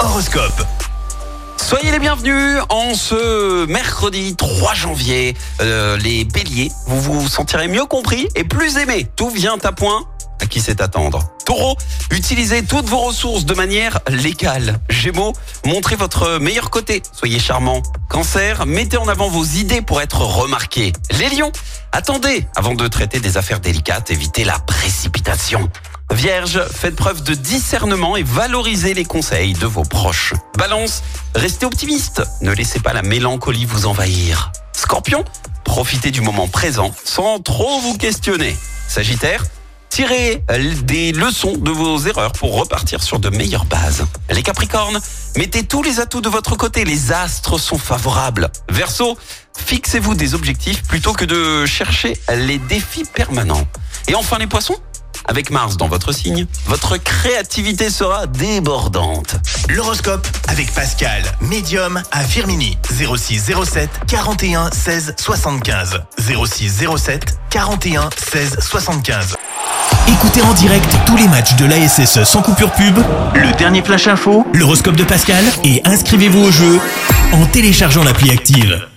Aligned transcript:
Horoscope. 0.00 0.62
Soyez 1.56 1.90
les 1.90 1.98
bienvenus 1.98 2.58
en 2.68 2.92
ce 2.92 3.64
mercredi 3.64 4.36
3 4.36 4.74
janvier. 4.74 5.34
Euh, 5.62 5.96
les 5.96 6.24
béliers, 6.24 6.70
vous 6.86 7.00
vous 7.00 7.28
sentirez 7.28 7.66
mieux 7.66 7.86
compris 7.86 8.28
et 8.34 8.44
plus 8.44 8.76
aimé. 8.76 9.06
Tout 9.16 9.30
vient 9.30 9.56
à 9.64 9.72
point. 9.72 10.04
À 10.40 10.46
qui 10.46 10.60
c'est 10.60 10.82
attendre? 10.82 11.30
Taureau, 11.46 11.78
utilisez 12.10 12.62
toutes 12.62 12.86
vos 12.86 12.98
ressources 12.98 13.46
de 13.46 13.54
manière 13.54 14.00
légale. 14.08 14.80
Gémeaux, 14.90 15.32
montrez 15.64 15.96
votre 15.96 16.38
meilleur 16.38 16.68
côté. 16.68 17.02
Soyez 17.12 17.38
charmant. 17.38 17.82
Cancer, 18.10 18.66
mettez 18.66 18.98
en 18.98 19.08
avant 19.08 19.28
vos 19.28 19.44
idées 19.44 19.80
pour 19.80 20.02
être 20.02 20.20
remarqué. 20.20 20.92
Les 21.18 21.30
lions, 21.30 21.52
attendez 21.92 22.46
avant 22.54 22.74
de 22.74 22.86
traiter 22.86 23.18
des 23.18 23.38
affaires 23.38 23.60
délicates. 23.60 24.10
Évitez 24.10 24.44
la 24.44 24.58
précipitation. 24.58 25.70
Vierge, 26.14 26.60
faites 26.72 26.96
preuve 26.96 27.22
de 27.22 27.34
discernement 27.34 28.16
et 28.16 28.22
valorisez 28.22 28.94
les 28.94 29.04
conseils 29.04 29.52
de 29.52 29.66
vos 29.66 29.84
proches. 29.84 30.32
Balance, 30.56 31.02
restez 31.34 31.66
optimiste, 31.66 32.22
ne 32.40 32.50
laissez 32.50 32.80
pas 32.80 32.92
la 32.92 33.02
mélancolie 33.02 33.66
vous 33.66 33.86
envahir. 33.86 34.50
Scorpion, 34.72 35.24
profitez 35.64 36.10
du 36.10 36.20
moment 36.20 36.48
présent 36.48 36.92
sans 37.04 37.40
trop 37.40 37.80
vous 37.80 37.96
questionner. 37.96 38.56
Sagittaire, 38.88 39.44
tirez 39.90 40.42
des 40.82 41.12
leçons 41.12 41.56
de 41.56 41.70
vos 41.70 41.98
erreurs 41.98 42.32
pour 42.32 42.56
repartir 42.56 43.02
sur 43.02 43.18
de 43.18 43.28
meilleures 43.28 43.66
bases. 43.66 44.06
Les 44.30 44.42
Capricornes, 44.42 44.98
mettez 45.36 45.64
tous 45.64 45.82
les 45.82 46.00
atouts 46.00 46.22
de 46.22 46.30
votre 46.30 46.56
côté, 46.56 46.84
les 46.84 47.12
astres 47.12 47.58
sont 47.58 47.78
favorables. 47.78 48.50
Verseau, 48.70 49.18
fixez-vous 49.56 50.14
des 50.14 50.34
objectifs 50.34 50.82
plutôt 50.84 51.12
que 51.12 51.26
de 51.26 51.66
chercher 51.66 52.18
les 52.34 52.58
défis 52.58 53.04
permanents. 53.04 53.66
Et 54.08 54.14
enfin 54.14 54.38
les 54.38 54.46
Poissons, 54.46 54.76
avec 55.28 55.50
Mars 55.50 55.76
dans 55.76 55.86
votre 55.86 56.12
signe, 56.12 56.46
votre 56.66 56.96
créativité 56.96 57.90
sera 57.90 58.26
débordante. 58.26 59.36
L'horoscope 59.68 60.26
avec 60.48 60.72
Pascal, 60.74 61.22
médium 61.40 62.02
à 62.10 62.24
Firmini. 62.24 62.76
06 62.90 63.52
07 63.64 63.90
41 64.08 64.70
16 64.72 65.14
75. 65.18 66.00
06 66.18 66.84
07 66.96 67.38
41 67.50 68.10
16 68.16 68.56
75. 68.60 69.36
Écoutez 70.08 70.42
en 70.42 70.54
direct 70.54 70.96
tous 71.06 71.16
les 71.16 71.28
matchs 71.28 71.54
de 71.56 71.66
l'ASSE 71.66 72.24
sans 72.24 72.42
coupure 72.42 72.72
pub, 72.72 72.98
le 73.34 73.56
dernier 73.56 73.82
flash 73.82 74.06
info, 74.08 74.46
l'horoscope 74.54 74.96
de 74.96 75.04
Pascal 75.04 75.44
et 75.64 75.82
inscrivez-vous 75.84 76.44
au 76.44 76.50
jeu 76.50 76.80
en 77.32 77.44
téléchargeant 77.46 78.02
l'appli 78.04 78.30
active. 78.30 78.88